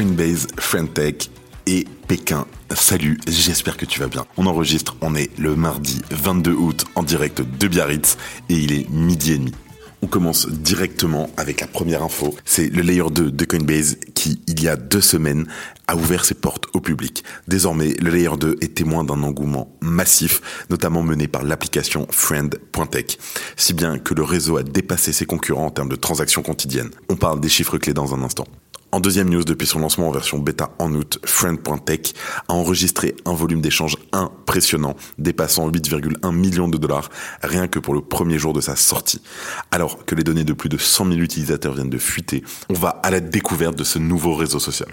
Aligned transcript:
Coinbase, 0.00 0.46
Friendtech 0.56 1.30
et 1.66 1.84
Pékin. 2.08 2.46
Salut, 2.74 3.20
j'espère 3.28 3.76
que 3.76 3.84
tu 3.84 4.00
vas 4.00 4.06
bien. 4.06 4.24
On 4.38 4.46
enregistre, 4.46 4.96
on 5.02 5.14
est 5.14 5.28
le 5.38 5.54
mardi 5.54 6.00
22 6.10 6.52
août 6.52 6.86
en 6.94 7.02
direct 7.02 7.42
de 7.42 7.68
Biarritz 7.68 8.16
et 8.48 8.54
il 8.54 8.72
est 8.72 8.88
midi 8.88 9.32
et 9.32 9.36
demi. 9.36 9.52
On 10.00 10.06
commence 10.06 10.48
directement 10.48 11.28
avec 11.36 11.60
la 11.60 11.66
première 11.66 12.02
info. 12.02 12.34
C'est 12.46 12.68
le 12.68 12.80
layer 12.80 13.10
2 13.10 13.30
de 13.30 13.44
Coinbase 13.44 13.98
qui, 14.14 14.40
il 14.46 14.62
y 14.62 14.68
a 14.68 14.76
deux 14.76 15.02
semaines, 15.02 15.46
a 15.86 15.96
ouvert 15.96 16.24
ses 16.24 16.32
portes 16.34 16.64
au 16.72 16.80
public. 16.80 17.22
Désormais, 17.46 17.92
le 18.00 18.08
layer 18.08 18.38
2 18.38 18.56
est 18.62 18.74
témoin 18.74 19.04
d'un 19.04 19.22
engouement 19.22 19.76
massif, 19.82 20.64
notamment 20.70 21.02
mené 21.02 21.28
par 21.28 21.42
l'application 21.42 22.06
Friend.tech, 22.10 23.18
si 23.58 23.74
bien 23.74 23.98
que 23.98 24.14
le 24.14 24.22
réseau 24.22 24.56
a 24.56 24.62
dépassé 24.62 25.12
ses 25.12 25.26
concurrents 25.26 25.66
en 25.66 25.70
termes 25.70 25.90
de 25.90 25.96
transactions 25.96 26.42
quotidiennes. 26.42 26.90
On 27.10 27.16
parle 27.16 27.38
des 27.40 27.50
chiffres 27.50 27.76
clés 27.76 27.92
dans 27.92 28.14
un 28.14 28.22
instant. 28.22 28.46
En 28.92 28.98
deuxième 28.98 29.28
news, 29.28 29.44
depuis 29.44 29.68
son 29.68 29.78
lancement 29.78 30.08
en 30.08 30.10
version 30.10 30.38
bêta 30.38 30.70
en 30.80 30.92
août, 30.94 31.20
Friend.tech 31.24 32.12
a 32.48 32.54
enregistré 32.54 33.14
un 33.24 33.34
volume 33.34 33.60
d'échange 33.60 33.96
impressionnant, 34.12 34.96
dépassant 35.16 35.70
8,1 35.70 36.34
millions 36.34 36.66
de 36.66 36.76
dollars 36.76 37.08
rien 37.40 37.68
que 37.68 37.78
pour 37.78 37.94
le 37.94 38.00
premier 38.00 38.36
jour 38.36 38.52
de 38.52 38.60
sa 38.60 38.74
sortie. 38.74 39.22
Alors 39.70 40.04
que 40.04 40.16
les 40.16 40.24
données 40.24 40.42
de 40.42 40.54
plus 40.54 40.68
de 40.68 40.76
100 40.76 41.06
000 41.06 41.18
utilisateurs 41.20 41.74
viennent 41.74 41.88
de 41.88 41.98
fuiter, 41.98 42.42
on 42.68 42.74
va 42.74 43.00
à 43.04 43.10
la 43.10 43.20
découverte 43.20 43.76
de 43.76 43.84
ce 43.84 44.00
nouveau 44.00 44.34
réseau 44.34 44.58
social. 44.58 44.88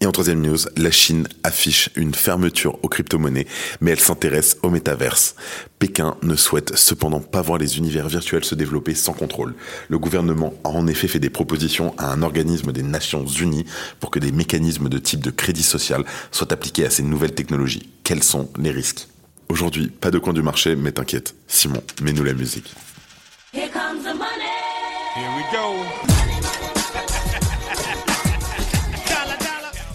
Et 0.00 0.06
en 0.06 0.12
troisième 0.12 0.42
news, 0.42 0.58
la 0.76 0.90
Chine 0.90 1.26
affiche 1.42 1.88
une 1.96 2.14
fermeture 2.14 2.78
aux 2.82 2.88
crypto-monnaies, 2.88 3.46
mais 3.80 3.92
elle 3.92 4.00
s'intéresse 4.00 4.58
au 4.62 4.68
métaverse. 4.68 5.36
Pékin 5.78 6.16
ne 6.22 6.36
souhaite 6.36 6.76
cependant 6.76 7.20
pas 7.20 7.40
voir 7.40 7.58
les 7.58 7.78
univers 7.78 8.08
virtuels 8.08 8.44
se 8.44 8.54
développer 8.54 8.94
sans 8.94 9.14
contrôle. 9.14 9.54
Le 9.88 9.98
gouvernement 9.98 10.52
a 10.64 10.68
en 10.68 10.86
effet 10.86 11.08
fait 11.08 11.18
des 11.18 11.30
propositions 11.30 11.94
à 11.96 12.12
un 12.12 12.22
organisme 12.22 12.72
des 12.72 12.82
Nations 12.82 13.24
Unies 13.24 13.64
pour 13.98 14.10
que 14.10 14.18
des 14.18 14.32
mécanismes 14.32 14.90
de 14.90 14.98
type 14.98 15.20
de 15.20 15.30
crédit 15.30 15.62
social 15.62 16.04
soient 16.30 16.52
appliqués 16.52 16.84
à 16.84 16.90
ces 16.90 17.02
nouvelles 17.02 17.34
technologies. 17.34 17.90
Quels 18.04 18.22
sont 18.22 18.50
les 18.58 18.70
risques? 18.72 19.08
Aujourd'hui, 19.48 19.88
pas 19.88 20.10
de 20.10 20.18
coin 20.18 20.34
du 20.34 20.42
marché, 20.42 20.76
mais 20.76 20.92
t'inquiète. 20.92 21.34
Simon, 21.46 21.82
mets-nous 22.02 22.24
la 22.24 22.34
musique. 22.34 22.74
Here 23.54 23.70
comes 23.70 24.02
the 24.02 24.14
money. 24.14 24.52
Here 25.14 25.30
we 25.36 25.44
go. 25.52 26.55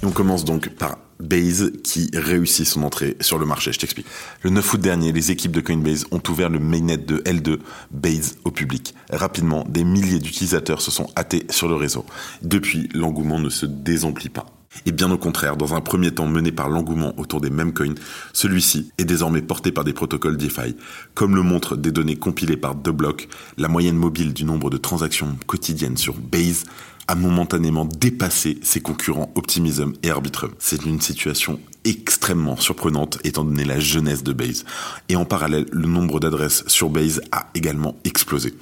Et 0.02 0.06
on 0.06 0.12
commence 0.12 0.46
donc 0.46 0.70
par 0.70 0.98
Base 1.20 1.72
qui 1.84 2.10
réussit 2.14 2.66
son 2.66 2.82
entrée 2.82 3.16
sur 3.22 3.38
le 3.38 3.46
marché. 3.46 3.72
Je 3.72 3.80
t'explique. 3.80 4.08
Le 4.42 4.50
9 4.50 4.74
août 4.74 4.82
dernier, 4.82 5.12
les 5.12 5.30
équipes 5.30 5.52
de 5.52 5.62
Coinbase 5.62 6.06
ont 6.10 6.22
ouvert 6.30 6.50
le 6.50 6.60
mainnet 6.60 6.98
de 6.98 7.18
L2 7.20 7.60
Base 7.92 8.38
au 8.44 8.52
public. 8.52 8.96
Rapidement, 9.12 9.64
des 9.70 9.84
milliers 9.84 10.20
d'utilisateurs 10.20 10.82
se 10.82 10.90
sont 10.90 11.08
hâtés 11.16 11.46
sur 11.52 11.68
le 11.68 11.76
réseau. 11.76 12.06
Depuis, 12.42 12.90
l'engouement 12.96 13.38
ne 13.38 13.50
se 13.50 13.68
désemplit 13.68 14.30
pas. 14.30 14.48
Et 14.86 14.92
bien 14.94 15.12
au 15.12 15.18
contraire, 15.18 15.58
dans 15.58 15.76
un 15.76 15.82
premier 15.82 16.12
temps 16.12 16.28
mené 16.28 16.52
par 16.52 16.70
l'engouement 16.70 17.14
autour 17.20 17.42
des 17.42 17.50
mêmes 17.50 17.74
coins, 17.74 17.94
celui-ci 18.32 18.92
est 18.98 19.06
désormais 19.06 19.42
porté 19.42 19.72
par 19.72 19.84
des 19.84 19.92
protocoles 19.94 20.38
DeFi. 20.38 20.76
Comme 21.14 21.36
le 21.36 21.44
montrent 21.44 21.76
des 21.76 21.92
données 21.92 22.16
compilées 22.16 22.58
par 22.58 22.76
DeBlock, 22.76 23.28
la 23.58 23.68
moyenne 23.68 23.98
mobile 23.98 24.34
du 24.34 24.46
nombre 24.46 24.70
de 24.70 24.78
transactions 24.78 25.38
quotidiennes 25.46 25.98
sur 25.98 26.16
Base 26.16 26.64
a 27.12 27.16
momentanément 27.16 27.84
dépassé 27.84 28.58
ses 28.64 28.80
concurrents 28.80 29.34
Optimism 29.36 29.92
et 30.02 30.12
Arbitrum. 30.12 30.54
C'est 30.60 30.86
une 30.86 31.02
situation 31.02 31.60
extrêmement 31.84 32.56
surprenante 32.56 33.20
étant 33.26 33.44
donné 33.44 33.66
la 33.66 33.82
jeunesse 33.82 34.24
de 34.24 34.32
Base. 34.32 34.64
Et 35.10 35.18
en 35.18 35.26
parallèle, 35.26 35.66
le 35.74 35.90
nombre 35.90 36.22
d'adresses 36.22 36.64
sur 36.68 36.88
Base 36.88 37.20
a 37.34 37.50
également 37.54 37.98
explosé. 38.06 38.54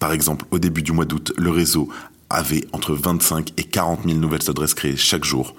Par 0.00 0.10
exemple, 0.10 0.46
au 0.50 0.58
début 0.58 0.82
du 0.82 0.90
mois 0.90 1.04
d'août, 1.04 1.32
le 1.38 1.50
réseau 1.50 1.90
avait 2.28 2.64
entre 2.72 2.92
25 2.92 3.52
et 3.56 3.62
40 3.62 4.00
000 4.04 4.18
nouvelles 4.18 4.50
adresses 4.50 4.74
créées 4.74 4.96
chaque 4.96 5.24
jour. 5.24 5.54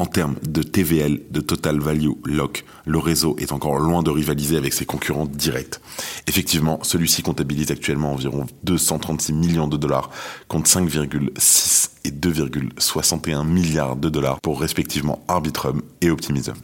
En 0.00 0.06
termes 0.06 0.36
de 0.40 0.62
TVL, 0.62 1.20
de 1.30 1.42
Total 1.42 1.78
Value 1.78 2.12
Lock, 2.24 2.64
le 2.86 2.96
réseau 2.96 3.36
est 3.38 3.52
encore 3.52 3.78
loin 3.78 4.02
de 4.02 4.08
rivaliser 4.08 4.56
avec 4.56 4.72
ses 4.72 4.86
concurrents 4.86 5.26
directs. 5.26 5.78
Effectivement, 6.26 6.78
celui-ci 6.82 7.22
comptabilise 7.22 7.70
actuellement 7.70 8.14
environ 8.14 8.46
236 8.64 9.34
millions 9.34 9.68
de 9.68 9.76
dollars 9.76 10.08
contre 10.48 10.70
5,6 10.70 11.90
et 12.04 12.12
2,61 12.12 13.46
milliards 13.46 13.96
de 13.96 14.08
dollars 14.08 14.40
pour 14.40 14.62
respectivement 14.62 15.22
Arbitrum 15.28 15.82
et 16.00 16.08
Optimism. 16.08 16.54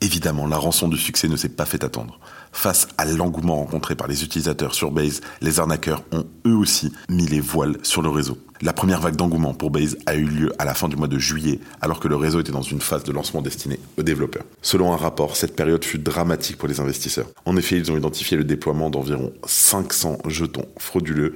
Évidemment, 0.00 0.46
la 0.46 0.56
rançon 0.56 0.86
du 0.86 0.96
succès 0.96 1.26
ne 1.26 1.36
s'est 1.36 1.48
pas 1.48 1.64
fait 1.64 1.82
attendre. 1.82 2.20
Face 2.52 2.86
à 2.98 3.04
l'engouement 3.04 3.56
rencontré 3.56 3.96
par 3.96 4.06
les 4.06 4.22
utilisateurs 4.22 4.76
sur 4.76 4.92
Base, 4.92 5.22
les 5.40 5.58
arnaqueurs 5.58 6.04
ont 6.12 6.24
eux 6.46 6.54
aussi 6.54 6.92
mis 7.08 7.26
les 7.26 7.40
voiles 7.40 7.78
sur 7.82 8.00
le 8.00 8.10
réseau. 8.10 8.38
La 8.62 8.72
première 8.72 9.00
vague 9.00 9.16
d'engouement 9.16 9.52
pour 9.52 9.70
Base 9.70 9.98
a 10.06 10.14
eu 10.14 10.24
lieu 10.24 10.52
à 10.58 10.64
la 10.64 10.72
fin 10.72 10.88
du 10.88 10.96
mois 10.96 11.08
de 11.08 11.18
juillet, 11.18 11.60
alors 11.82 12.00
que 12.00 12.08
le 12.08 12.16
réseau 12.16 12.40
était 12.40 12.52
dans 12.52 12.62
une 12.62 12.80
phase 12.80 13.04
de 13.04 13.12
lancement 13.12 13.42
destinée 13.42 13.78
aux 13.98 14.02
développeurs. 14.02 14.44
Selon 14.62 14.94
un 14.94 14.96
rapport, 14.96 15.36
cette 15.36 15.54
période 15.54 15.84
fut 15.84 15.98
dramatique 15.98 16.56
pour 16.56 16.68
les 16.68 16.80
investisseurs. 16.80 17.26
En 17.44 17.56
effet, 17.56 17.76
ils 17.76 17.92
ont 17.92 17.98
identifié 17.98 18.36
le 18.36 18.44
déploiement 18.44 18.88
d'environ 18.88 19.32
500 19.44 20.18
jetons 20.28 20.64
frauduleux 20.78 21.34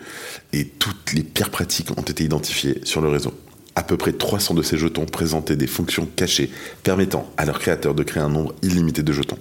et 0.55 0.67
toutes 0.67 1.13
les 1.13 1.23
pires 1.23 1.51
pratiques 1.51 1.91
ont 1.91 2.03
été 2.03 2.25
identifiées 2.25 2.81
sur 2.85 3.03
le 3.03 3.09
réseau. 3.09 3.35
À 3.77 3.83
peu 3.83 3.97
près 3.97 4.13
300 4.13 4.55
de 4.55 4.63
ces 4.63 4.79
jetons 4.79 5.05
présentaient 5.05 5.57
des 5.57 5.67
fonctions 5.67 6.09
cachées 6.17 6.51
permettant 6.83 7.31
à 7.37 7.45
leurs 7.45 7.59
créateurs 7.59 7.95
de 7.95 8.03
créer 8.03 8.23
un 8.23 8.29
nombre 8.29 8.55
illimité 8.63 9.03
de 9.03 9.13
jetons. 9.13 9.39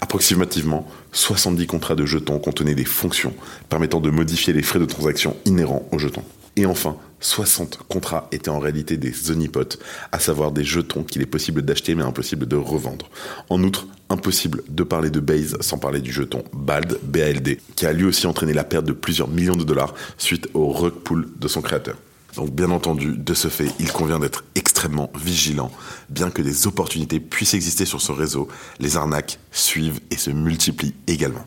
Approximativement, 0.00 0.88
70 1.12 1.66
contrats 1.66 1.94
de 1.94 2.06
jetons 2.06 2.38
contenaient 2.38 2.74
des 2.74 2.84
fonctions 2.84 3.34
permettant 3.68 4.00
de 4.00 4.10
modifier 4.10 4.52
les 4.52 4.62
frais 4.62 4.78
de 4.78 4.86
transaction 4.86 5.36
inhérents 5.44 5.86
aux 5.92 5.98
jetons. 5.98 6.24
Et 6.60 6.66
enfin, 6.66 6.98
60 7.20 7.78
contrats 7.88 8.28
étaient 8.32 8.50
en 8.50 8.58
réalité 8.58 8.98
des 8.98 9.30
onipotes, 9.30 9.78
à 10.12 10.18
savoir 10.18 10.52
des 10.52 10.62
jetons 10.62 11.04
qu'il 11.04 11.22
est 11.22 11.26
possible 11.26 11.62
d'acheter 11.62 11.94
mais 11.94 12.02
impossible 12.02 12.46
de 12.46 12.56
revendre. 12.56 13.08
En 13.48 13.62
outre, 13.62 13.86
impossible 14.10 14.62
de 14.68 14.82
parler 14.82 15.08
de 15.08 15.20
Base 15.20 15.56
sans 15.60 15.78
parler 15.78 16.02
du 16.02 16.12
jeton 16.12 16.44
BALD, 16.52 16.98
BALD, 17.02 17.56
qui 17.76 17.86
a 17.86 17.94
lui 17.94 18.04
aussi 18.04 18.26
entraîné 18.26 18.52
la 18.52 18.64
perte 18.64 18.84
de 18.84 18.92
plusieurs 18.92 19.28
millions 19.28 19.56
de 19.56 19.64
dollars 19.64 19.94
suite 20.18 20.50
au 20.52 20.68
rug 20.68 20.92
pull 20.92 21.28
de 21.38 21.48
son 21.48 21.62
créateur. 21.62 21.96
Donc 22.36 22.50
bien 22.50 22.70
entendu, 22.70 23.14
de 23.16 23.32
ce 23.32 23.48
fait, 23.48 23.72
il 23.78 23.90
convient 23.90 24.18
d'être 24.18 24.44
extrêmement 24.54 25.10
vigilant. 25.18 25.72
Bien 26.10 26.30
que 26.30 26.42
des 26.42 26.66
opportunités 26.66 27.20
puissent 27.20 27.54
exister 27.54 27.86
sur 27.86 28.02
ce 28.02 28.12
réseau, 28.12 28.48
les 28.80 28.98
arnaques 28.98 29.38
suivent 29.50 30.00
et 30.10 30.18
se 30.18 30.28
multiplient 30.28 30.94
également. 31.06 31.46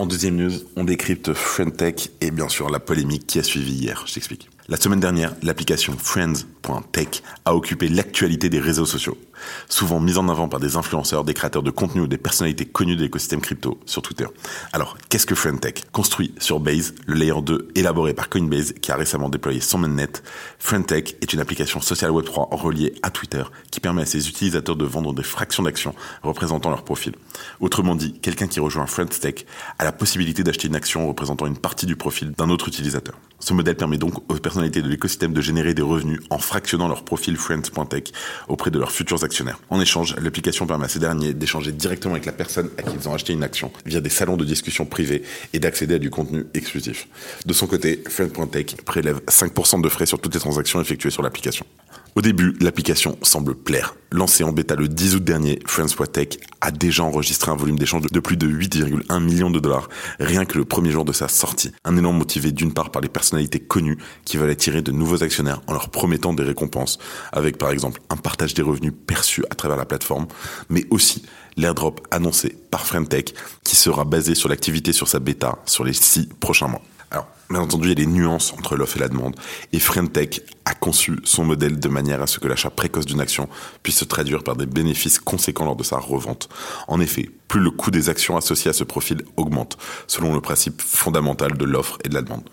En 0.00 0.06
deuxième 0.06 0.36
news, 0.36 0.52
on 0.76 0.84
décrypte 0.84 1.34
Friendtech 1.34 2.10
et 2.22 2.30
bien 2.30 2.48
sûr 2.48 2.70
la 2.70 2.80
polémique 2.80 3.26
qui 3.26 3.38
a 3.38 3.42
suivi 3.42 3.72
hier. 3.72 4.04
Je 4.06 4.14
t'explique. 4.14 4.48
La 4.66 4.78
semaine 4.78 4.98
dernière, 4.98 5.34
l'application 5.42 5.92
Friends.tech 5.98 7.22
a 7.44 7.54
occupé 7.54 7.86
l'actualité 7.86 8.48
des 8.48 8.60
réseaux 8.60 8.86
sociaux, 8.86 9.18
souvent 9.68 10.00
mise 10.00 10.18
en 10.18 10.28
avant 10.28 10.48
par 10.48 10.60
des 10.60 10.76
influenceurs, 10.76 11.24
des 11.24 11.34
créateurs 11.34 11.62
de 11.62 11.70
contenu 11.70 12.02
ou 12.02 12.06
des 12.06 12.18
personnalités 12.18 12.66
connues 12.66 12.96
de 12.96 13.02
l'écosystème 13.02 13.40
crypto 13.40 13.78
sur 13.86 14.02
Twitter. 14.02 14.26
Alors, 14.72 14.96
qu'est-ce 15.08 15.26
que 15.26 15.34
Friendtech 15.34 15.90
Construit 15.92 16.34
sur 16.38 16.60
Base, 16.60 16.94
le 17.06 17.14
layer 17.14 17.40
2 17.42 17.68
élaboré 17.74 18.14
par 18.14 18.28
Coinbase 18.28 18.74
qui 18.80 18.92
a 18.92 18.96
récemment 18.96 19.28
déployé 19.28 19.60
son 19.60 19.78
mainnet, 19.78 20.10
Friendtech 20.58 21.16
est 21.20 21.32
une 21.32 21.40
application 21.40 21.80
sociale 21.80 22.10
Web3 22.10 22.54
reliée 22.54 22.94
à 23.02 23.10
Twitter 23.10 23.42
qui 23.70 23.80
permet 23.80 24.02
à 24.02 24.06
ses 24.06 24.28
utilisateurs 24.28 24.76
de 24.76 24.84
vendre 24.84 25.12
des 25.14 25.22
fractions 25.22 25.62
d'actions 25.62 25.94
représentant 26.22 26.70
leur 26.70 26.84
profil. 26.84 27.14
Autrement 27.60 27.94
dit, 27.94 28.14
quelqu'un 28.20 28.46
qui 28.46 28.60
rejoint 28.60 28.86
Friendtech 28.86 29.46
a 29.78 29.84
la 29.84 29.92
possibilité 29.92 30.42
d'acheter 30.42 30.68
une 30.68 30.76
action 30.76 31.08
représentant 31.08 31.46
une 31.46 31.56
partie 31.56 31.86
du 31.86 31.96
profil 31.96 32.32
d'un 32.32 32.50
autre 32.50 32.68
utilisateur. 32.68 33.14
Ce 33.38 33.54
modèle 33.54 33.76
permet 33.76 33.96
donc 33.96 34.18
aux 34.30 34.34
personnalités 34.34 34.82
de 34.82 34.88
l'écosystème 34.88 35.32
de 35.32 35.40
générer 35.40 35.74
des 35.74 35.82
revenus 35.82 36.20
en 36.30 36.38
fractionnant 36.38 36.88
leur 36.88 37.04
profil 37.04 37.36
Friends.tech 37.36 38.04
auprès 38.48 38.70
de 38.70 38.78
leurs 38.78 38.92
futurs 38.92 39.24
En 39.70 39.80
échange, 39.80 40.16
l'application 40.16 40.66
permet 40.66 40.86
à 40.86 40.88
ces 40.88 40.98
derniers 40.98 41.32
d'échanger 41.34 41.72
directement 41.72 42.14
avec 42.14 42.26
la 42.26 42.32
personne 42.32 42.70
à 42.78 42.82
qui 42.82 42.94
ils 42.94 43.08
ont 43.08 43.14
acheté 43.14 43.32
une 43.32 43.42
action 43.42 43.72
via 43.86 44.00
des 44.00 44.10
salons 44.10 44.36
de 44.36 44.44
discussion 44.44 44.84
privés 44.84 45.22
et 45.52 45.58
d'accéder 45.58 45.94
à 45.94 45.98
du 45.98 46.10
contenu 46.10 46.44
exclusif. 46.54 47.08
De 47.46 47.52
son 47.52 47.66
côté, 47.66 48.02
Friends.tech 48.08 48.76
prélève 48.84 49.20
5% 49.28 49.82
de 49.82 49.88
frais 49.88 50.06
sur 50.06 50.20
toutes 50.20 50.34
les 50.34 50.40
transactions 50.40 50.80
effectuées 50.80 51.10
sur 51.10 51.22
l'application. 51.22 51.66
Au 52.16 52.22
début, 52.22 52.56
l'application 52.60 53.16
semble 53.22 53.54
plaire. 53.54 53.94
Lancée 54.12 54.42
en 54.42 54.50
bêta 54.50 54.74
le 54.74 54.88
10 54.88 55.14
août 55.14 55.24
dernier, 55.24 55.60
Friends.tech 55.64 56.38
a 56.60 56.70
déjà 56.70 57.04
enregistré 57.04 57.50
un 57.50 57.56
volume 57.56 57.78
d'échange 57.78 58.02
de 58.02 58.20
plus 58.20 58.36
de 58.36 58.48
8,1 58.48 59.22
millions 59.22 59.50
de 59.50 59.60
dollars, 59.60 59.88
rien 60.18 60.44
que 60.44 60.58
le 60.58 60.64
premier 60.64 60.90
jour 60.90 61.04
de 61.04 61.12
sa 61.12 61.28
sortie. 61.28 61.72
Un 61.84 61.96
élan 61.96 62.12
motivé 62.12 62.50
d'une 62.50 62.74
part 62.74 62.90
par 62.90 63.00
les 63.00 63.08
personnalités 63.08 63.60
connues 63.60 63.98
qui 64.24 64.36
veulent 64.36 64.50
attirer 64.50 64.82
de 64.82 64.90
nouveaux 64.90 65.22
actionnaires 65.22 65.62
en 65.68 65.72
leur 65.72 65.88
promettant 65.90 66.34
des 66.34 66.42
récompenses, 66.42 66.98
avec 67.32 67.56
par 67.58 67.70
exemple 67.70 68.00
un 68.10 68.16
partage 68.16 68.54
des 68.54 68.62
revenus 68.62 68.92
perçus 69.06 69.44
à 69.48 69.54
travers 69.54 69.76
la 69.76 69.86
plateforme, 69.86 70.26
mais 70.68 70.84
aussi 70.90 71.22
l'airdrop 71.56 72.06
annoncé 72.10 72.56
par 72.70 72.86
Friendtech 72.86 73.34
qui 73.64 73.76
sera 73.76 74.04
basé 74.04 74.34
sur 74.34 74.48
l'activité 74.48 74.92
sur 74.92 75.08
sa 75.08 75.20
bêta 75.20 75.58
sur 75.64 75.84
les 75.84 75.92
six 75.92 76.28
prochains 76.40 76.68
mois. 76.68 76.82
Bien 77.50 77.62
entendu, 77.62 77.86
il 77.86 77.88
y 77.88 77.92
a 77.92 77.94
des 77.96 78.06
nuances 78.06 78.52
entre 78.52 78.76
l'offre 78.76 78.96
et 78.96 79.00
la 79.00 79.08
demande. 79.08 79.34
Et 79.72 79.80
Friendtech 79.80 80.42
a 80.64 80.72
conçu 80.72 81.18
son 81.24 81.44
modèle 81.44 81.80
de 81.80 81.88
manière 81.88 82.22
à 82.22 82.28
ce 82.28 82.38
que 82.38 82.46
l'achat 82.46 82.70
précoce 82.70 83.06
d'une 83.06 83.20
action 83.20 83.48
puisse 83.82 83.96
se 83.96 84.04
traduire 84.04 84.44
par 84.44 84.54
des 84.54 84.66
bénéfices 84.66 85.18
conséquents 85.18 85.64
lors 85.64 85.74
de 85.74 85.82
sa 85.82 85.98
revente. 85.98 86.48
En 86.86 87.00
effet, 87.00 87.28
plus 87.48 87.60
le 87.60 87.72
coût 87.72 87.90
des 87.90 88.08
actions 88.08 88.36
associées 88.36 88.70
à 88.70 88.72
ce 88.72 88.84
profil 88.84 89.24
augmente, 89.36 89.78
selon 90.06 90.32
le 90.32 90.40
principe 90.40 90.80
fondamental 90.80 91.56
de 91.56 91.64
l'offre 91.64 91.98
et 92.04 92.08
de 92.08 92.14
la 92.14 92.22
demande. 92.22 92.48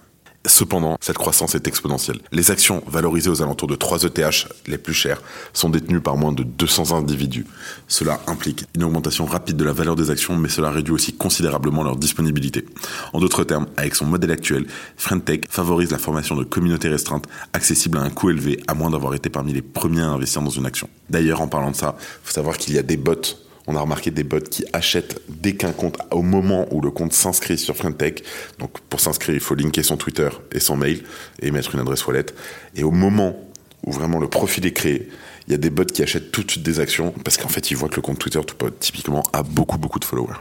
Cependant, 0.48 0.98
cette 1.02 1.18
croissance 1.18 1.56
est 1.56 1.68
exponentielle. 1.68 2.20
Les 2.32 2.52
actions 2.52 2.82
valorisées 2.88 3.30
aux 3.30 3.42
alentours 3.42 3.68
de 3.68 3.76
3 3.76 4.06
ETH 4.06 4.48
les 4.66 4.78
plus 4.78 4.94
chères 4.94 5.22
sont 5.54 5.70
détenues 5.70 6.00
par 6.00 6.16
moins 6.16 6.32
de 6.32 6.44
200 6.44 6.98
individus. 6.98 7.46
Cela 7.88 8.22
implique 8.28 8.66
une 8.74 8.84
augmentation 8.86 9.26
rapide 9.26 9.58
de 9.58 9.66
la 9.66 9.74
valeur 9.74 9.96
des 9.96 10.10
actions, 10.10 10.36
mais 10.36 10.50
cela 10.50 10.72
réduit 10.72 10.94
aussi 10.94 11.14
considérablement 11.14 11.84
leur 11.84 11.98
disponibilité. 11.98 12.66
En 13.14 13.20
d'autres 13.20 13.44
termes, 13.44 13.68
avec 13.76 13.96
son 13.96 14.06
modèle 14.06 14.32
actuel, 14.32 14.68
Friendtech 14.96 15.46
favorise 15.50 15.92
la 15.92 15.98
formation 15.98 16.36
de 16.36 16.44
communautés 16.44 16.90
restreintes 16.90 17.28
accessibles 17.54 17.98
à 17.98 18.02
un 18.02 18.10
coût 18.10 18.30
élevé, 18.30 18.62
à 18.68 18.74
moins 18.74 18.90
d'avoir 18.90 19.14
été 19.14 19.30
parmi 19.30 19.52
les 19.52 19.62
premiers 19.62 20.02
à 20.02 20.08
investir 20.08 20.42
dans 20.42 20.50
une 20.50 20.66
action. 20.66 20.90
D'ailleurs, 21.10 21.42
en 21.42 21.48
parlant 21.48 21.72
de 21.72 21.76
ça, 21.76 21.98
il 22.00 22.28
faut 22.28 22.34
savoir 22.34 22.58
qu'il 22.58 22.74
y 22.74 22.78
a 22.78 22.84
des 22.84 22.98
bots 22.98 23.16
on 23.68 23.76
a 23.76 23.82
remarqué 23.82 24.12
des 24.12 24.24
bots 24.24 24.40
qui 24.40 24.64
achètent 24.74 25.22
dès 25.28 25.56
qu'un 25.56 25.74
compte, 25.74 25.98
au 26.12 26.22
moment 26.22 26.66
où 26.72 26.82
le 26.82 26.90
compte 26.90 27.14
s'inscrit 27.14 27.58
sur 27.58 27.76
Friendtech. 27.76 28.24
Donc, 28.60 28.80
pour 28.90 29.02
s'inscrire, 29.02 29.36
il 29.36 29.42
faut 29.42 29.56
linker 29.56 29.84
son 29.84 29.98
Twitter 29.98 30.30
et 30.54 30.60
son 30.60 30.78
mail 30.78 31.04
et 31.42 31.52
mettre 31.52 31.76
une 31.76 31.82
adresse 31.82 32.08
wallet. 32.08 32.26
Et 32.76 32.84
au 32.84 32.92
moment 32.92 33.38
où 33.86 33.92
vraiment 33.92 34.20
le 34.20 34.30
profil 34.30 34.66
est 34.66 34.74
créé, 34.74 35.10
il 35.48 35.52
y 35.52 35.54
a 35.54 35.58
des 35.58 35.70
bots 35.70 35.86
qui 35.86 36.02
achètent 36.02 36.32
tout 36.32 36.44
de 36.44 36.52
suite 36.52 36.64
des 36.64 36.80
actions 36.80 37.14
parce 37.24 37.38
qu'en 37.38 37.50
fait, 37.50 37.70
ils 37.70 37.78
voient 37.78 37.90
que 37.90 37.98
le 37.98 38.02
compte 38.02 38.20
Twitter, 38.20 38.40
tout 38.46 38.70
typiquement, 38.80 39.24
a 39.34 39.44
beaucoup, 39.44 39.78
beaucoup 39.78 40.00
de 40.00 40.06
followers. 40.06 40.38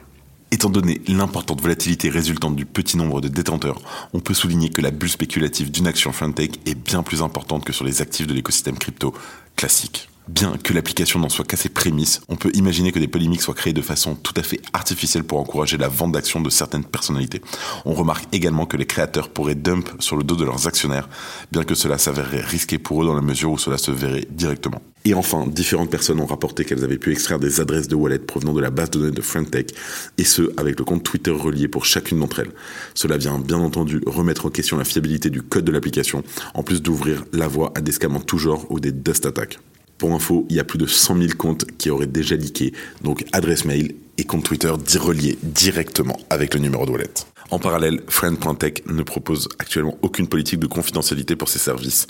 Étant 0.53 0.71
donné 0.71 1.01
l'importante 1.09 1.61
volatilité 1.61 2.09
résultante 2.09 2.55
du 2.55 2.65
petit 2.65 2.97
nombre 2.97 3.21
de 3.21 3.27
détenteurs, 3.27 3.81
on 4.13 4.21
peut 4.21 4.35
souligner 4.35 4.71
que 4.71 4.81
la 4.81 4.93
bulle 4.93 5.11
spéculative 5.11 5.73
d'une 5.73 5.89
action 5.89 6.13
Friendtech 6.13 6.61
est 6.67 6.77
bien 6.77 7.03
plus 7.03 7.23
importante 7.23 7.65
que 7.65 7.73
sur 7.73 7.85
les 7.85 8.01
actifs 8.01 8.29
de 8.29 8.35
l'écosystème 8.35 8.79
crypto 8.79 9.13
classique. 9.57 10.09
Bien 10.29 10.57
que 10.61 10.73
l'application 10.73 11.21
n'en 11.21 11.29
soit 11.29 11.45
qu'à 11.45 11.57
ses 11.57 11.69
prémices, 11.69 12.21
on 12.29 12.35
peut 12.35 12.51
imaginer 12.55 12.91
que 12.91 12.99
des 12.99 13.07
polémiques 13.07 13.43
soient 13.43 13.55
créées 13.55 13.73
de 13.73 13.81
façon 13.81 14.17
tout 14.17 14.35
à 14.37 14.43
fait 14.43 14.61
artificielle 14.73 15.23
pour 15.23 15.39
encourager 15.39 15.77
la 15.77 15.87
vente 15.87 16.11
d'actions 16.11 16.41
de 16.41 16.51
certaines 16.51 16.85
personnalités. 16.85 17.41
On 17.85 17.95
remarque 17.95 18.27
également 18.35 18.67
que 18.67 18.77
les 18.77 18.87
créateurs 18.87 19.29
pourraient 19.29 19.55
dump 19.55 19.89
sur 20.01 20.17
le 20.17 20.25
dos 20.25 20.35
de 20.35 20.45
leurs 20.45 20.67
actionnaires, 20.67 21.09
bien 21.53 21.63
que 21.63 21.77
cela 21.77 21.97
s'avérerait 21.97 22.41
risqué 22.41 22.79
pour 22.79 23.03
eux 23.03 23.07
dans 23.07 23.15
la 23.15 23.23
mesure 23.23 23.53
où 23.53 23.59
cela 23.59 23.79
se 23.79 23.93
verrait 23.93 24.27
directement. 24.29 24.83
Et 25.05 25.15
enfin, 25.15 25.47
différentes 25.47 25.91
personnes 25.91 26.19
ont 26.19 26.27
rapporté 26.27 26.65
qu'elles 26.65 26.83
avaient 26.83 26.99
pu 26.99 27.13
extraire 27.13 27.39
des 27.39 27.61
adresses 27.61 27.87
de 27.87 27.95
wallet 27.95 28.19
provenant 28.19 28.53
de 28.53 28.61
la 28.61 28.71
base 28.71 28.91
de 28.91 28.99
données 28.99 29.13
de 29.13 29.23
Friendtech, 29.23 29.77
et 30.19 30.25
ce, 30.25 30.53
avec 30.57 30.81
le 30.81 30.85
compte 30.85 31.05
Twitter 31.05 31.31
relié 31.31 31.69
pour 31.69 31.85
chacune 31.85 32.19
d'entre 32.19 32.41
elles. 32.41 32.53
Cela 32.95 33.17
vient 33.17 33.39
bien 33.39 33.59
entendu 33.59 34.01
remettre 34.05 34.47
en 34.47 34.51
question 34.51 34.77
la 34.77 34.85
fiabilité 34.85 35.31
du 35.31 35.43
code 35.43 35.65
de 35.65 35.71
l'application, 35.71 36.25
en 36.55 36.65
plus 36.65 36.83
d'ouvrir 36.83 37.25
la 37.33 37.47
voie 37.47 37.71
à 37.77 37.81
des 37.81 37.93
scams 37.93 38.25
tout 38.25 38.39
genre 38.39 38.67
ou 38.71 38.81
des 38.81 38.91
dust 38.91 39.25
attacks. 39.25 39.61
Pour 39.99 40.13
info, 40.13 40.47
il 40.51 40.57
y 40.57 40.61
a 40.61 40.65
plus 40.65 40.79
de 40.79 40.87
100 40.87 41.17
000 41.19 41.29
comptes 41.39 41.65
qui 41.79 41.91
auraient 41.91 42.07
déjà 42.07 42.37
leaké, 42.37 42.73
donc 43.03 43.25
adresse 43.33 43.65
mail 43.65 43.95
et 44.19 44.25
compte 44.25 44.45
Twitter 44.45 44.73
d'y 44.85 44.99
relier 44.99 45.39
directement 45.43 46.19
avec 46.29 46.55
le 46.55 46.61
numéro 46.61 46.85
de 46.85 46.91
wallet. 46.91 47.11
En 47.51 47.59
parallèle, 47.59 48.03
Friend.tech 48.09 48.83
ne 48.87 49.03
propose 49.03 49.49
actuellement 49.59 49.97
aucune 50.03 50.27
politique 50.27 50.59
de 50.59 50.67
confidentialité 50.67 51.37
pour 51.37 51.49
ses 51.49 51.59
services, 51.59 52.07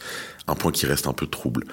un 0.48 0.54
point 0.54 0.72
qui 0.72 0.86
reste 0.86 1.06
un 1.06 1.12
peu 1.12 1.26
trouble. 1.26 1.64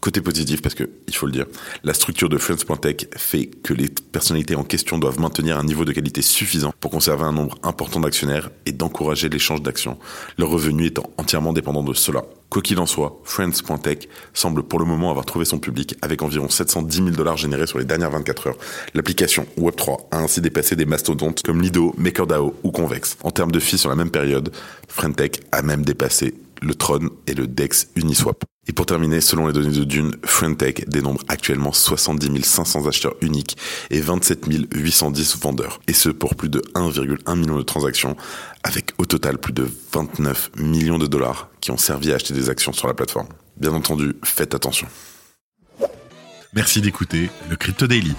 Côté 0.00 0.20
positif, 0.20 0.62
parce 0.62 0.74
que, 0.74 0.90
il 1.06 1.14
faut 1.14 1.26
le 1.26 1.32
dire, 1.32 1.46
la 1.84 1.94
structure 1.94 2.28
de 2.28 2.36
Friends.tech 2.36 3.08
fait 3.16 3.46
que 3.46 3.72
les 3.72 3.88
personnalités 3.88 4.56
en 4.56 4.64
question 4.64 4.98
doivent 4.98 5.20
maintenir 5.20 5.58
un 5.58 5.64
niveau 5.64 5.84
de 5.84 5.92
qualité 5.92 6.22
suffisant 6.22 6.72
pour 6.80 6.90
conserver 6.90 7.24
un 7.24 7.32
nombre 7.32 7.58
important 7.62 8.00
d'actionnaires 8.00 8.50
et 8.66 8.72
d'encourager 8.72 9.28
l'échange 9.28 9.62
d'actions, 9.62 9.98
leur 10.38 10.48
revenu 10.48 10.86
étant 10.86 11.08
entièrement 11.18 11.52
dépendant 11.52 11.84
de 11.84 11.94
cela. 11.94 12.24
Quoi 12.52 12.60
qu'il 12.60 12.78
en 12.80 12.84
soit, 12.84 13.18
Friends.tech 13.24 14.08
semble 14.34 14.62
pour 14.62 14.78
le 14.78 14.84
moment 14.84 15.08
avoir 15.08 15.24
trouvé 15.24 15.46
son 15.46 15.58
public 15.58 15.96
avec 16.02 16.20
environ 16.20 16.50
710 16.50 16.96
000 16.96 17.10
dollars 17.12 17.38
générés 17.38 17.66
sur 17.66 17.78
les 17.78 17.86
dernières 17.86 18.10
24 18.10 18.48
heures. 18.48 18.58
L'application 18.92 19.46
Web3 19.58 20.00
a 20.10 20.18
ainsi 20.18 20.42
dépassé 20.42 20.76
des 20.76 20.84
mastodontes 20.84 21.40
comme 21.42 21.62
Lido, 21.62 21.94
MakerDAO 21.96 22.54
ou 22.62 22.70
Convex. 22.70 23.16
En 23.22 23.30
termes 23.30 23.52
de 23.52 23.58
fees 23.58 23.78
sur 23.78 23.88
la 23.88 23.96
même 23.96 24.10
période, 24.10 24.52
Friendtech 24.86 25.40
a 25.50 25.62
même 25.62 25.82
dépassé 25.82 26.34
le 26.62 26.74
Tron 26.74 27.10
et 27.26 27.34
le 27.34 27.46
DEX 27.46 27.88
Uniswap. 27.96 28.44
Et 28.68 28.72
pour 28.72 28.86
terminer, 28.86 29.20
selon 29.20 29.48
les 29.48 29.52
données 29.52 29.76
de 29.76 29.84
Dune, 29.84 30.14
Friendtech 30.24 30.88
dénombre 30.88 31.20
actuellement 31.26 31.72
70 31.72 32.44
500 32.44 32.86
acheteurs 32.86 33.14
uniques 33.20 33.56
et 33.90 34.00
27 34.00 34.46
810 34.72 35.38
vendeurs. 35.38 35.80
Et 35.88 35.92
ce 35.92 36.08
pour 36.08 36.36
plus 36.36 36.48
de 36.48 36.60
1,1 36.74 37.36
million 37.36 37.56
de 37.56 37.62
transactions, 37.62 38.16
avec 38.62 38.92
au 38.98 39.04
total 39.04 39.38
plus 39.38 39.52
de 39.52 39.68
29 39.92 40.52
millions 40.58 40.98
de 40.98 41.08
dollars 41.08 41.50
qui 41.60 41.72
ont 41.72 41.76
servi 41.76 42.12
à 42.12 42.14
acheter 42.14 42.34
des 42.34 42.50
actions 42.50 42.72
sur 42.72 42.86
la 42.86 42.94
plateforme. 42.94 43.28
Bien 43.56 43.72
entendu, 43.72 44.14
faites 44.24 44.54
attention. 44.54 44.86
Merci 46.54 46.80
d'écouter 46.80 47.30
le 47.50 47.56
Crypto 47.56 47.86
Daily. 47.86 48.14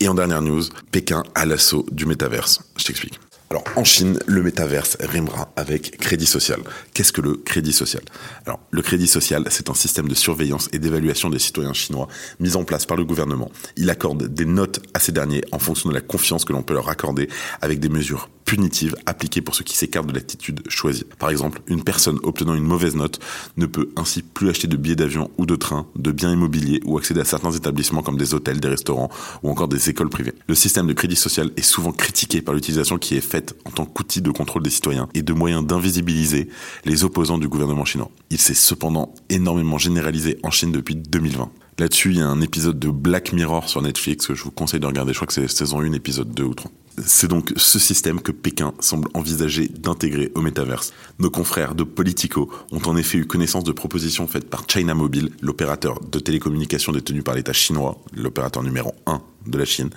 Et 0.00 0.08
en 0.08 0.14
dernière 0.14 0.42
news, 0.42 0.64
Pékin 0.90 1.22
à 1.36 1.46
l'assaut 1.46 1.86
du 1.92 2.06
métaverse. 2.06 2.64
Je 2.76 2.84
t'explique. 2.84 3.20
Alors, 3.52 3.64
en 3.76 3.84
Chine, 3.84 4.18
le 4.26 4.42
métaverse 4.42 4.96
rimera 4.98 5.52
avec 5.56 5.98
crédit 5.98 6.24
social. 6.24 6.60
Qu'est-ce 6.94 7.12
que 7.12 7.20
le 7.20 7.34
crédit 7.34 7.74
social? 7.74 8.02
Alors, 8.46 8.60
le 8.70 8.80
crédit 8.80 9.06
social, 9.06 9.44
c'est 9.50 9.68
un 9.68 9.74
système 9.74 10.08
de 10.08 10.14
surveillance 10.14 10.70
et 10.72 10.78
d'évaluation 10.78 11.28
des 11.28 11.38
citoyens 11.38 11.74
chinois 11.74 12.08
mis 12.40 12.56
en 12.56 12.64
place 12.64 12.86
par 12.86 12.96
le 12.96 13.04
gouvernement. 13.04 13.52
Il 13.76 13.90
accorde 13.90 14.26
des 14.26 14.46
notes 14.46 14.80
à 14.94 15.00
ces 15.00 15.12
derniers 15.12 15.44
en 15.52 15.58
fonction 15.58 15.90
de 15.90 15.94
la 15.94 16.00
confiance 16.00 16.46
que 16.46 16.54
l'on 16.54 16.62
peut 16.62 16.72
leur 16.72 16.88
accorder 16.88 17.28
avec 17.60 17.78
des 17.78 17.90
mesures 17.90 18.30
punitives 18.52 18.94
appliquées 19.06 19.40
pour 19.40 19.54
ceux 19.54 19.64
qui 19.64 19.78
s'écartent 19.78 20.08
de 20.08 20.12
l'attitude 20.12 20.62
choisie. 20.68 21.06
Par 21.18 21.30
exemple, 21.30 21.62
une 21.68 21.82
personne 21.82 22.18
obtenant 22.22 22.54
une 22.54 22.66
mauvaise 22.66 22.94
note 22.94 23.18
ne 23.56 23.64
peut 23.64 23.88
ainsi 23.96 24.20
plus 24.20 24.50
acheter 24.50 24.68
de 24.68 24.76
billets 24.76 24.94
d'avion 24.94 25.30
ou 25.38 25.46
de 25.46 25.56
train, 25.56 25.86
de 25.96 26.12
biens 26.12 26.30
immobiliers 26.30 26.82
ou 26.84 26.98
accéder 26.98 27.22
à 27.22 27.24
certains 27.24 27.52
établissements 27.52 28.02
comme 28.02 28.18
des 28.18 28.34
hôtels, 28.34 28.60
des 28.60 28.68
restaurants 28.68 29.08
ou 29.42 29.48
encore 29.48 29.68
des 29.68 29.88
écoles 29.88 30.10
privées. 30.10 30.34
Le 30.48 30.54
système 30.54 30.86
de 30.86 30.92
crédit 30.92 31.16
social 31.16 31.50
est 31.56 31.62
souvent 31.62 31.92
critiqué 31.92 32.42
par 32.42 32.54
l'utilisation 32.54 32.98
qui 32.98 33.16
est 33.16 33.22
faite 33.22 33.56
en 33.64 33.70
tant 33.70 33.86
qu'outil 33.86 34.20
de 34.20 34.30
contrôle 34.30 34.62
des 34.62 34.68
citoyens 34.68 35.08
et 35.14 35.22
de 35.22 35.32
moyen 35.32 35.62
d'invisibiliser 35.62 36.50
les 36.84 37.04
opposants 37.04 37.38
du 37.38 37.48
gouvernement 37.48 37.86
chinois. 37.86 38.10
Il 38.28 38.38
s'est 38.38 38.52
cependant 38.52 39.14
énormément 39.30 39.78
généralisé 39.78 40.38
en 40.42 40.50
Chine 40.50 40.72
depuis 40.72 40.94
2020. 40.94 41.50
Là-dessus, 41.78 42.10
il 42.10 42.18
y 42.18 42.20
a 42.20 42.28
un 42.28 42.42
épisode 42.42 42.78
de 42.78 42.90
Black 42.90 43.32
Mirror 43.32 43.66
sur 43.70 43.80
Netflix 43.80 44.26
que 44.26 44.34
je 44.34 44.44
vous 44.44 44.50
conseille 44.50 44.80
de 44.80 44.86
regarder. 44.86 45.14
Je 45.14 45.18
crois 45.18 45.26
que 45.26 45.32
c'est 45.32 45.48
saison 45.48 45.80
1, 45.80 45.94
épisode 45.94 46.34
2 46.34 46.44
ou 46.44 46.54
3. 46.54 46.70
C'est 46.98 47.28
donc 47.28 47.52
ce 47.56 47.78
système 47.78 48.20
que 48.20 48.32
Pékin 48.32 48.74
semble 48.80 49.08
envisager 49.14 49.68
d'intégrer 49.68 50.30
au 50.34 50.42
métaverse. 50.42 50.92
Nos 51.18 51.30
confrères 51.30 51.74
de 51.74 51.84
Politico 51.84 52.50
ont 52.70 52.82
en 52.84 52.96
effet 52.96 53.18
eu 53.18 53.26
connaissance 53.26 53.64
de 53.64 53.72
propositions 53.72 54.26
faites 54.26 54.48
par 54.50 54.64
China 54.68 54.94
Mobile, 54.94 55.30
l'opérateur 55.40 56.00
de 56.00 56.18
télécommunications 56.18 56.92
détenu 56.92 57.22
par 57.22 57.34
l'État 57.34 57.54
chinois, 57.54 57.98
l'opérateur 58.12 58.62
numéro 58.62 58.94
1 59.06 59.22
de 59.46 59.58
la 59.58 59.64
Chine, 59.64 59.90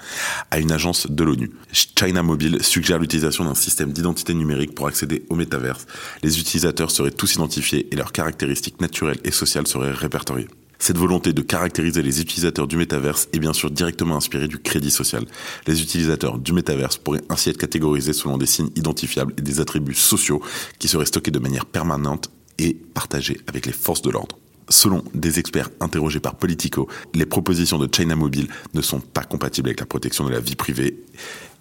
à 0.51 0.59
une 0.59 0.71
agence 0.71 1.07
de 1.09 1.23
l'ONU. 1.23 1.51
China 1.71 2.23
Mobile 2.23 2.63
suggère 2.63 2.99
l'utilisation 2.99 3.43
d'un 3.43 3.55
système 3.55 3.91
d'identité 3.91 4.33
numérique 4.33 4.73
pour 4.73 4.87
accéder 4.87 5.25
au 5.29 5.35
métaverse. 5.35 5.85
Les 6.23 6.39
utilisateurs 6.39 6.91
seraient 6.91 7.11
tous 7.11 7.35
identifiés 7.35 7.87
et 7.91 7.95
leurs 7.95 8.13
caractéristiques 8.13 8.79
naturelles 8.79 9.19
et 9.23 9.31
sociales 9.31 9.67
seraient 9.67 9.91
répertoriées. 9.91 10.47
Cette 10.79 10.97
volonté 10.97 11.33
de 11.33 11.41
caractériser 11.41 12.01
les 12.01 12.21
utilisateurs 12.21 12.67
du 12.67 12.77
métaverse 12.77 13.27
est 13.33 13.39
bien 13.39 13.53
sûr 13.53 13.71
directement 13.71 14.17
inspirée 14.17 14.47
du 14.47 14.57
crédit 14.57 14.91
social. 14.91 15.25
Les 15.67 15.81
utilisateurs 15.81 16.37
du 16.37 16.53
métaverse 16.53 16.97
pourraient 16.97 17.23
ainsi 17.29 17.49
être 17.49 17.57
catégorisés 17.57 18.13
selon 18.13 18.37
des 18.37 18.45
signes 18.45 18.71
identifiables 18.75 19.33
et 19.37 19.41
des 19.41 19.59
attributs 19.59 19.95
sociaux 19.95 20.41
qui 20.79 20.87
seraient 20.87 21.05
stockés 21.05 21.31
de 21.31 21.39
manière 21.39 21.65
permanente 21.65 22.29
et 22.57 22.73
partagés 22.73 23.39
avec 23.47 23.65
les 23.65 23.73
forces 23.73 24.01
de 24.01 24.11
l'ordre. 24.11 24.37
Selon 24.69 25.03
des 25.13 25.37
experts 25.37 25.69
interrogés 25.79 26.19
par 26.19 26.35
Politico, 26.35 26.89
les 27.13 27.25
propositions 27.25 27.77
de 27.77 27.87
China 27.93 28.15
Mobile 28.15 28.47
ne 28.73 28.81
sont 28.81 28.99
pas 28.99 29.23
compatibles 29.23 29.69
avec 29.69 29.79
la 29.79 29.85
protection 29.85 30.25
de 30.25 30.31
la 30.31 30.39
vie 30.39 30.55
privée 30.55 30.97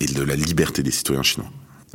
et 0.01 0.07
de 0.07 0.23
la 0.23 0.37
liberté 0.37 0.83
des 0.83 0.91
citoyens 0.91 1.23
chinois. 1.23 1.51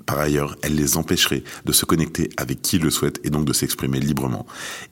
Par 0.05 0.19
ailleurs, 0.19 0.55
elle 0.61 0.75
les 0.75 0.97
empêcherait 0.97 1.43
de 1.65 1.71
se 1.71 1.85
connecter 1.85 2.29
avec 2.37 2.61
qui 2.61 2.79
le 2.79 2.89
souhaite 2.89 3.19
et 3.23 3.29
donc 3.29 3.45
de 3.45 3.53
s'exprimer 3.53 3.99
librement. 3.99 4.45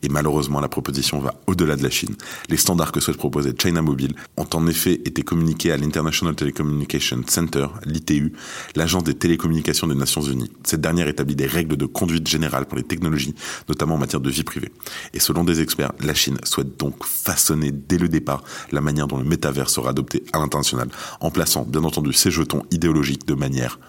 Et 0.04 0.10
malheureusement, 0.10 0.60
la 0.60 0.68
proposition 0.68 1.20
va 1.20 1.36
au-delà 1.48 1.76
de 1.76 1.84
la 1.84 1.90
Chine. 1.90 2.16
Les 2.50 2.58
standards 2.58 2.92
que 2.92 3.00
souhaite 3.00 3.18
proposer 3.18 3.54
China 3.58 3.82
Mobile 3.82 4.16
ont 4.38 4.48
en 4.54 4.68
effet 4.68 4.94
été 5.06 5.24
communiqués 5.24 5.72
à 5.72 5.78
l'International 5.78 6.36
Telecommunication 6.36 7.22
Center, 7.28 7.68
l'ITU, 7.86 8.34
l'agence 8.76 9.04
des 9.04 9.14
télécommunications 9.14 9.88
des 9.88 9.96
Nations 9.96 10.22
Unies. 10.22 10.52
Cette 10.64 10.82
dernière 10.82 11.08
établit 11.08 11.36
des 11.36 11.48
règles 11.48 11.78
de 11.78 11.86
conduite 11.86 12.28
générale 12.28 12.66
pour 12.66 12.78
les 12.78 12.84
technologies, 12.84 13.36
notamment 13.70 13.96
en 13.96 14.00
matière 14.00 14.22
de 14.22 14.30
vie 14.30 14.44
privée. 14.44 14.72
Et 15.14 15.20
selon 15.20 15.44
des 15.44 15.62
experts, 15.62 15.92
la 16.00 16.14
Chine 16.14 16.38
souhaite 16.44 16.78
donc 16.78 17.06
façonner 17.06 17.72
dès 17.72 17.98
le 17.98 18.10
départ 18.10 18.44
la 18.72 18.82
manière 18.82 19.08
dont 19.08 19.18
le 19.18 19.24
métavers 19.24 19.70
sera 19.70 19.90
adopté 19.90 20.24
à 20.34 20.40
l'international, 20.40 20.90
en 21.20 21.32
plaçant 21.32 21.64
bien 21.64 21.84
entendu 21.84 22.14
ces 22.14 22.32
jetons 22.32 22.64
idéologiques 22.72 23.28
de 23.28 23.34
manière 23.34 23.80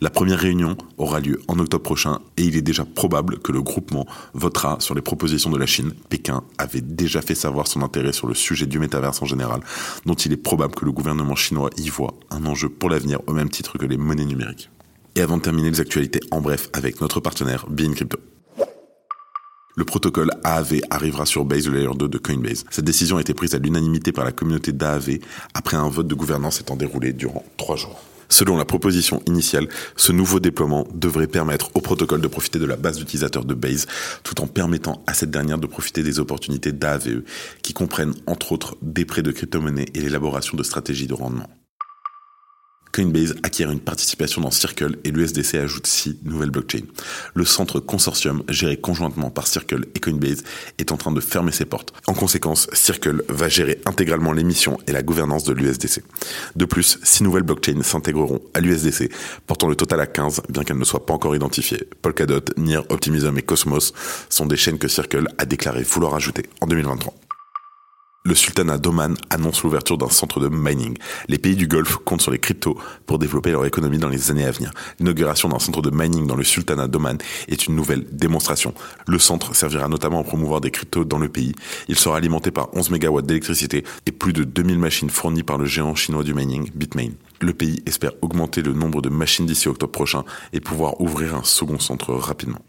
La 0.00 0.10
première 0.10 0.38
réunion 0.38 0.76
aura 0.98 1.20
lieu 1.20 1.40
en 1.46 1.58
octobre 1.58 1.82
prochain 1.82 2.20
et 2.36 2.42
il 2.42 2.56
est 2.56 2.62
déjà 2.62 2.84
probable 2.84 3.38
que 3.38 3.52
le 3.52 3.62
groupement 3.62 4.06
votera 4.34 4.78
sur 4.80 4.94
les 4.94 5.02
propositions 5.02 5.50
de 5.50 5.58
la 5.58 5.66
Chine. 5.66 5.92
Pékin 6.08 6.42
avait 6.58 6.80
déjà 6.80 7.22
fait 7.22 7.34
savoir 7.34 7.66
son 7.66 7.82
intérêt 7.82 8.12
sur 8.12 8.26
le 8.26 8.34
sujet 8.34 8.66
du 8.66 8.78
métaverse 8.78 9.22
en 9.22 9.26
général, 9.26 9.60
dont 10.06 10.14
il 10.14 10.32
est 10.32 10.36
probable 10.36 10.74
que 10.74 10.84
le 10.84 10.92
gouvernement 10.92 11.36
chinois 11.36 11.70
y 11.76 11.88
voit 11.90 12.14
un 12.30 12.44
enjeu 12.46 12.68
pour 12.68 12.90
l'avenir 12.90 13.20
au 13.26 13.32
même 13.32 13.50
titre 13.50 13.78
que 13.78 13.86
les 13.86 13.98
monnaies 13.98 14.24
numériques. 14.24 14.70
Et 15.14 15.20
avant 15.20 15.36
de 15.36 15.42
terminer 15.42 15.70
les 15.70 15.80
actualités 15.80 16.20
en 16.30 16.40
bref 16.40 16.68
avec 16.72 17.00
notre 17.00 17.20
partenaire 17.20 17.66
Bean 17.68 17.92
Crypto. 17.92 18.18
Le 19.76 19.84
protocole 19.84 20.30
AAV 20.44 20.80
arrivera 20.90 21.24
sur 21.24 21.44
Base, 21.44 21.68
layer 21.68 21.88
2 21.94 22.08
de 22.08 22.18
Coinbase. 22.18 22.64
Cette 22.70 22.84
décision 22.84 23.18
a 23.18 23.20
été 23.20 23.34
prise 23.34 23.54
à 23.54 23.58
l'unanimité 23.58 24.12
par 24.12 24.24
la 24.24 24.32
communauté 24.32 24.72
d'AAV 24.72 25.18
après 25.54 25.76
un 25.76 25.88
vote 25.88 26.08
de 26.08 26.14
gouvernance 26.14 26.60
étant 26.60 26.76
déroulé 26.76 27.12
durant 27.12 27.44
trois 27.56 27.76
jours. 27.76 28.00
Selon 28.30 28.56
la 28.56 28.64
proposition 28.64 29.22
initiale, 29.26 29.68
ce 29.96 30.12
nouveau 30.12 30.40
déploiement 30.40 30.86
devrait 30.94 31.26
permettre 31.26 31.70
au 31.74 31.80
protocole 31.80 32.20
de 32.20 32.28
profiter 32.28 32.58
de 32.58 32.64
la 32.64 32.76
base 32.76 32.96
d'utilisateurs 32.96 33.44
de 33.44 33.54
Base, 33.54 33.86
tout 34.22 34.40
en 34.40 34.46
permettant 34.46 35.02
à 35.06 35.14
cette 35.14 35.30
dernière 35.30 35.58
de 35.58 35.66
profiter 35.66 36.02
des 36.02 36.20
opportunités 36.20 36.72
d'AAVE, 36.72 37.22
qui 37.62 37.74
comprennent 37.74 38.14
entre 38.26 38.52
autres 38.52 38.76
des 38.80 39.04
prêts 39.04 39.22
de 39.22 39.32
crypto-monnaies 39.32 39.86
et 39.94 40.00
l'élaboration 40.00 40.56
de 40.56 40.62
stratégies 40.62 41.08
de 41.08 41.14
rendement. 41.14 41.50
Coinbase 42.92 43.34
acquiert 43.42 43.70
une 43.70 43.80
participation 43.80 44.40
dans 44.40 44.50
Circle 44.50 44.96
et 45.04 45.10
l'USDC 45.10 45.54
ajoute 45.54 45.86
six 45.86 46.18
nouvelles 46.24 46.50
blockchains. 46.50 46.86
Le 47.34 47.44
centre 47.44 47.80
consortium 47.80 48.42
géré 48.48 48.76
conjointement 48.76 49.30
par 49.30 49.46
Circle 49.46 49.86
et 49.94 50.00
Coinbase 50.00 50.42
est 50.78 50.92
en 50.92 50.96
train 50.96 51.12
de 51.12 51.20
fermer 51.20 51.52
ses 51.52 51.64
portes. 51.64 51.92
En 52.06 52.14
conséquence, 52.14 52.68
Circle 52.72 53.22
va 53.28 53.48
gérer 53.48 53.80
intégralement 53.86 54.32
l'émission 54.32 54.78
et 54.86 54.92
la 54.92 55.02
gouvernance 55.02 55.44
de 55.44 55.52
l'USDC. 55.52 56.02
De 56.56 56.64
plus, 56.64 56.98
six 57.02 57.22
nouvelles 57.22 57.44
blockchains 57.44 57.82
s'intégreront 57.82 58.40
à 58.54 58.60
l'USDC, 58.60 59.10
portant 59.46 59.68
le 59.68 59.76
total 59.76 60.00
à 60.00 60.06
15, 60.06 60.42
bien 60.48 60.64
qu'elles 60.64 60.78
ne 60.78 60.84
soient 60.84 61.06
pas 61.06 61.14
encore 61.14 61.36
identifiées. 61.36 61.86
Polkadot, 62.02 62.44
Near, 62.56 62.84
Optimism 62.88 63.38
et 63.38 63.42
Cosmos 63.42 63.92
sont 64.28 64.46
des 64.46 64.56
chaînes 64.56 64.78
que 64.78 64.88
Circle 64.88 65.26
a 65.38 65.44
déclaré 65.44 65.82
vouloir 65.82 66.14
ajouter 66.14 66.46
en 66.60 66.66
2023. 66.66 67.14
Le 68.22 68.34
sultanat 68.34 68.76
d'Oman 68.76 69.16
annonce 69.30 69.62
l'ouverture 69.62 69.96
d'un 69.96 70.10
centre 70.10 70.40
de 70.40 70.50
mining. 70.50 70.94
Les 71.28 71.38
pays 71.38 71.56
du 71.56 71.66
Golfe 71.66 71.96
comptent 72.04 72.20
sur 72.20 72.30
les 72.30 72.38
cryptos 72.38 72.76
pour 73.06 73.18
développer 73.18 73.50
leur 73.50 73.64
économie 73.64 73.96
dans 73.96 74.10
les 74.10 74.30
années 74.30 74.44
à 74.44 74.50
venir. 74.50 74.72
L'inauguration 74.98 75.48
d'un 75.48 75.58
centre 75.58 75.80
de 75.80 75.88
mining 75.88 76.26
dans 76.26 76.36
le 76.36 76.44
sultanat 76.44 76.86
d'Oman 76.86 77.16
est 77.48 77.66
une 77.66 77.76
nouvelle 77.76 78.04
démonstration. 78.12 78.74
Le 79.06 79.18
centre 79.18 79.56
servira 79.56 79.88
notamment 79.88 80.20
à 80.20 80.24
promouvoir 80.24 80.60
des 80.60 80.70
cryptos 80.70 81.06
dans 81.06 81.18
le 81.18 81.30
pays. 81.30 81.54
Il 81.88 81.96
sera 81.96 82.18
alimenté 82.18 82.50
par 82.50 82.68
11 82.76 82.90
MW 82.90 83.22
d'électricité 83.22 83.84
et 84.04 84.12
plus 84.12 84.34
de 84.34 84.44
2000 84.44 84.78
machines 84.78 85.10
fournies 85.10 85.42
par 85.42 85.56
le 85.56 85.64
géant 85.64 85.94
chinois 85.94 86.22
du 86.22 86.34
mining, 86.34 86.70
Bitmain. 86.74 87.12
Le 87.40 87.54
pays 87.54 87.82
espère 87.86 88.12
augmenter 88.20 88.60
le 88.60 88.74
nombre 88.74 89.00
de 89.00 89.08
machines 89.08 89.46
d'ici 89.46 89.66
octobre 89.66 89.92
prochain 89.92 90.24
et 90.52 90.60
pouvoir 90.60 91.00
ouvrir 91.00 91.36
un 91.36 91.42
second 91.42 91.78
centre 91.78 92.12
rapidement. 92.12 92.60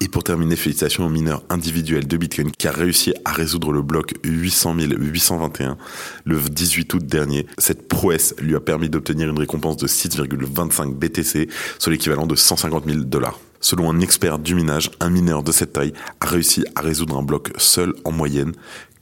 Et 0.00 0.08
pour 0.08 0.24
terminer, 0.24 0.56
félicitations 0.56 1.06
au 1.06 1.08
mineur 1.08 1.42
individuel 1.48 2.06
de 2.06 2.16
Bitcoin 2.18 2.50
qui 2.50 2.68
a 2.68 2.70
réussi 2.70 3.14
à 3.24 3.32
résoudre 3.32 3.72
le 3.72 3.80
bloc 3.80 4.14
800 4.24 4.74
821 4.78 5.78
le 6.24 6.38
18 6.38 6.92
août 6.94 7.06
dernier. 7.06 7.46
Cette 7.56 7.88
prouesse 7.88 8.34
lui 8.38 8.54
a 8.54 8.60
permis 8.60 8.90
d'obtenir 8.90 9.30
une 9.30 9.38
récompense 9.38 9.78
de 9.78 9.86
6,25 9.86 10.94
BTC, 10.94 11.48
soit 11.78 11.92
l'équivalent 11.92 12.26
de 12.26 12.36
150 12.36 12.84
000 12.84 13.00
dollars. 13.00 13.40
Selon 13.60 13.90
un 13.90 14.00
expert 14.00 14.38
du 14.38 14.54
minage, 14.54 14.90
un 15.00 15.08
mineur 15.08 15.42
de 15.42 15.50
cette 15.50 15.72
taille 15.72 15.94
a 16.20 16.26
réussi 16.26 16.64
à 16.74 16.82
résoudre 16.82 17.16
un 17.16 17.22
bloc 17.22 17.52
seul 17.56 17.94
en 18.04 18.12
moyenne 18.12 18.52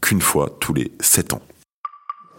qu'une 0.01 0.21
fois 0.21 0.57
tous 0.61 0.75
les 0.75 0.93
7 1.01 1.33
ans. 1.33 1.43